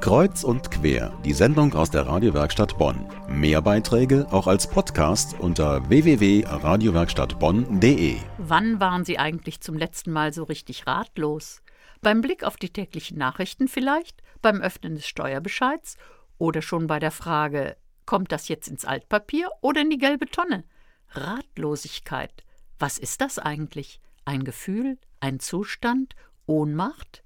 [0.00, 3.08] Kreuz und quer, die Sendung aus der Radiowerkstatt Bonn.
[3.28, 8.18] Mehr Beiträge auch als Podcast unter www.radiowerkstattbonn.de.
[8.38, 11.62] Wann waren Sie eigentlich zum letzten Mal so richtig ratlos?
[12.02, 14.22] Beim Blick auf die täglichen Nachrichten vielleicht?
[14.42, 15.96] Beim Öffnen des Steuerbescheids?
[16.36, 20.64] Oder schon bei der Frage, kommt das jetzt ins Altpapier oder in die gelbe Tonne?
[21.10, 22.44] Ratlosigkeit.
[22.78, 24.00] Was ist das eigentlich?
[24.26, 24.98] Ein Gefühl?
[25.20, 26.14] Ein Zustand?
[26.46, 27.23] Ohnmacht?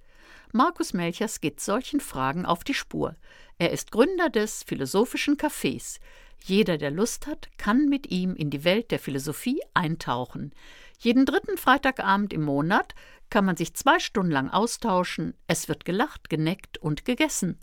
[0.53, 3.17] Markus Melchers geht solchen Fragen auf die Spur.
[3.59, 5.99] Er ist Gründer des Philosophischen Cafés.
[6.43, 10.53] Jeder, der Lust hat, kann mit ihm in die Welt der Philosophie eintauchen.
[10.99, 12.95] Jeden dritten Freitagabend im Monat
[13.31, 15.35] kann man sich zwei Stunden lang austauschen.
[15.47, 17.59] Es wird gelacht, geneckt und gegessen.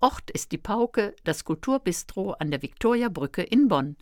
[0.00, 3.96] Ort ist die Pauke, das Kulturbistro an der Viktoriabrücke in Bonn.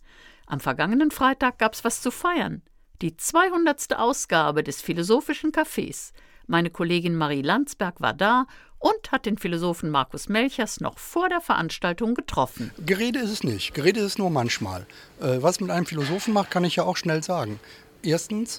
[0.47, 2.63] Am vergangenen Freitag gab's was zu feiern.
[3.03, 3.99] Die 200.
[3.99, 6.13] Ausgabe des Philosophischen Cafés.
[6.47, 8.47] Meine Kollegin Marie Landsberg war da
[8.79, 12.73] und hat den Philosophen Markus Melchers noch vor der Veranstaltung getroffen.
[12.85, 13.75] Gerede ist es nicht.
[13.75, 14.87] Gerede ist es nur manchmal.
[15.21, 17.61] Äh, was mit einem Philosophen macht, kann ich ja auch schnell sagen.
[18.03, 18.59] Erstens,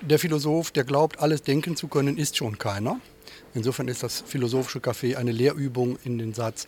[0.00, 3.00] der Philosoph, der glaubt, alles denken zu können, ist schon keiner.
[3.54, 6.66] Insofern ist das philosophische Café eine Lehrübung in den Satz,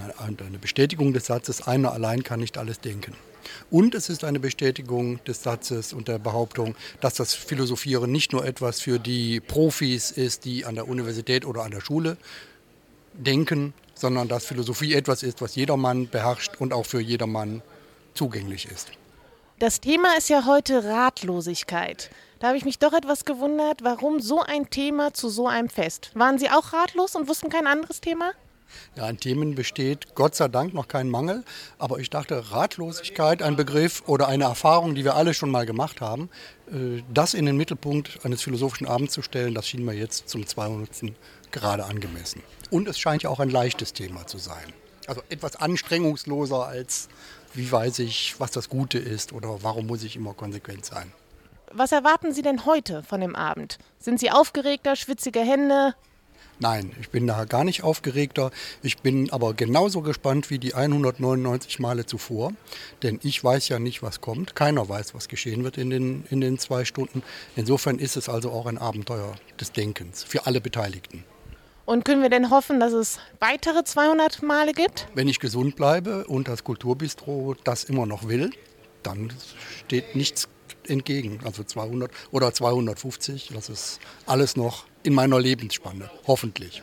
[0.00, 3.14] eine Bestätigung des Satzes, einer allein kann nicht alles denken.
[3.70, 8.44] Und es ist eine Bestätigung des Satzes und der Behauptung, dass das Philosophieren nicht nur
[8.44, 12.16] etwas für die Profis ist, die an der Universität oder an der Schule
[13.12, 17.62] denken, sondern dass Philosophie etwas ist, was jedermann beherrscht und auch für jedermann
[18.14, 18.90] zugänglich ist.
[19.58, 22.10] Das Thema ist ja heute Ratlosigkeit.
[22.40, 26.10] Da habe ich mich doch etwas gewundert, warum so ein Thema zu so einem Fest.
[26.12, 28.32] Waren Sie auch ratlos und wussten kein anderes Thema?
[28.94, 31.44] Ja, an Themen besteht Gott sei Dank noch kein Mangel.
[31.78, 36.00] Aber ich dachte, Ratlosigkeit, ein Begriff oder eine Erfahrung, die wir alle schon mal gemacht
[36.00, 36.30] haben,
[36.70, 40.46] äh, das in den Mittelpunkt eines philosophischen Abends zu stellen, das schien mir jetzt zum
[40.46, 41.12] 200.
[41.50, 42.42] gerade angemessen.
[42.70, 44.72] Und es scheint ja auch ein leichtes Thema zu sein.
[45.06, 47.08] Also etwas anstrengungsloser als,
[47.54, 51.12] wie weiß ich, was das Gute ist oder warum muss ich immer konsequent sein.
[51.72, 53.78] Was erwarten Sie denn heute von dem Abend?
[53.98, 55.94] Sind Sie aufgeregter, schwitzige Hände?
[56.58, 58.50] Nein, ich bin da gar nicht aufgeregter.
[58.82, 62.52] Ich bin aber genauso gespannt wie die 199 Male zuvor.
[63.02, 64.54] Denn ich weiß ja nicht, was kommt.
[64.54, 67.22] Keiner weiß, was geschehen wird in den, in den zwei Stunden.
[67.56, 71.24] Insofern ist es also auch ein Abenteuer des Denkens für alle Beteiligten.
[71.84, 75.06] Und können wir denn hoffen, dass es weitere 200 Male gibt?
[75.14, 78.50] Wenn ich gesund bleibe und das Kulturbistro das immer noch will,
[79.02, 79.32] dann
[79.84, 80.48] steht nichts
[80.88, 81.40] entgegen.
[81.44, 86.82] Also 200 oder 250, das ist alles noch in meiner Lebensspanne, hoffentlich.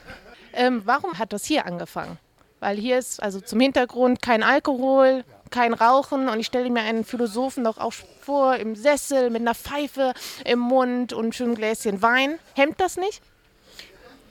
[0.54, 2.18] Ähm, warum hat das hier angefangen?
[2.60, 7.04] Weil hier ist also zum Hintergrund kein Alkohol, kein Rauchen und ich stelle mir einen
[7.04, 10.14] Philosophen doch auch vor, im Sessel mit einer Pfeife
[10.46, 12.40] im Mund und schönem Gläschen Wein.
[12.56, 13.22] Hemmt das nicht?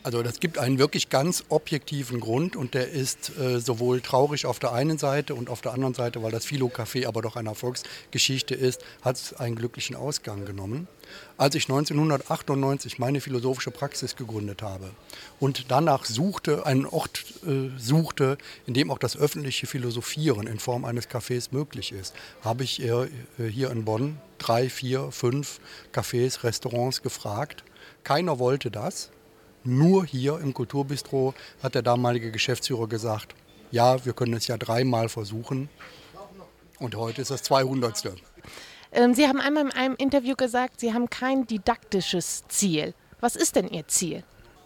[0.04, 4.58] Also das gibt einen wirklich ganz objektiven Grund und der ist äh, sowohl traurig auf
[4.58, 8.56] der einen Seite und auf der anderen Seite, weil das Philo-Café aber doch eine Erfolgsgeschichte
[8.56, 10.88] ist, hat es einen glücklichen Ausgang genommen.
[11.36, 14.90] Als ich 1998 meine philosophische Praxis gegründet habe
[15.38, 20.84] und danach suchte, einen Ort äh, suchte, in dem auch das öffentliche Philosophieren in Form
[20.84, 23.06] eines Cafés möglich ist, habe ich äh,
[23.38, 25.60] hier in Bonn drei, vier, fünf
[25.94, 27.62] Cafés, Restaurants gefragt.
[28.02, 29.10] Keiner wollte das
[29.64, 33.34] nur hier im Kulturbistro hat der damalige Geschäftsführer gesagt,
[33.70, 35.68] ja, wir können es ja dreimal versuchen.
[36.78, 38.14] Und heute ist das 200.
[38.92, 42.94] Ähm, Sie haben einmal in einem Interview gesagt, Sie haben kein didaktisches Ziel.
[43.20, 44.24] Was ist denn Ihr Ziel?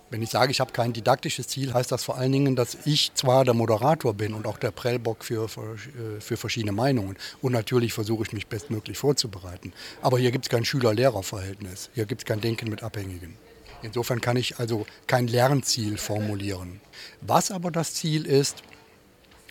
[0.09, 3.13] Wenn ich sage, ich habe kein didaktisches Ziel, heißt das vor allen Dingen, dass ich
[3.15, 7.17] zwar der Moderator bin und auch der Prellbock für, für, äh, für verschiedene Meinungen.
[7.43, 9.73] Und natürlich versuche ich mich bestmöglich vorzubereiten.
[10.03, 11.91] Aber hier gibt es kein Schüler-Lehrer-Verhältnis.
[11.95, 13.37] Hier gibt es kein Denken mit Abhängigen.
[13.82, 16.81] Insofern kann ich also kein Lernziel formulieren.
[17.20, 18.62] Was aber das Ziel ist,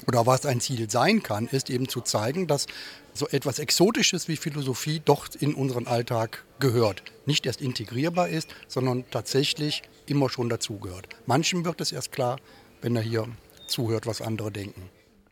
[0.07, 2.67] oder was ein Ziel sein kann, ist eben zu zeigen, dass
[3.13, 7.03] so etwas Exotisches wie Philosophie doch in unseren Alltag gehört.
[7.25, 11.07] Nicht erst integrierbar ist, sondern tatsächlich immer schon dazugehört.
[11.25, 12.37] Manchem wird es erst klar,
[12.81, 13.27] wenn er hier
[13.67, 14.89] zuhört, was andere denken.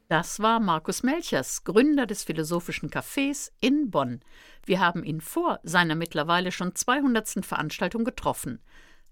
[0.09, 4.19] Das war Markus Melchers, Gründer des Philosophischen Cafés in Bonn.
[4.65, 7.45] Wir haben ihn vor seiner mittlerweile schon 200.
[7.45, 8.61] Veranstaltung getroffen.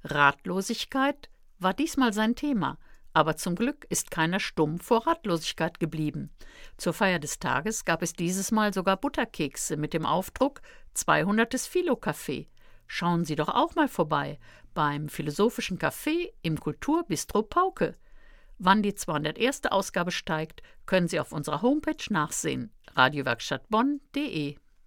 [0.03, 1.29] Ratlosigkeit
[1.59, 2.77] war diesmal sein Thema,
[3.13, 6.29] aber zum Glück ist keiner stumm vor Ratlosigkeit geblieben.
[6.77, 10.61] Zur Feier des Tages gab es dieses Mal sogar Butterkekse mit dem Aufdruck
[10.93, 11.55] 200.
[11.59, 12.47] Philo-Café.
[12.87, 14.39] Schauen Sie doch auch mal vorbei
[14.73, 17.95] beim Philosophischen Café im Kulturbistro Pauke.
[18.63, 19.65] Wann die 201.
[19.71, 24.55] Ausgabe steigt, können Sie auf unserer Homepage nachsehen: radiowerkstattbonn.de.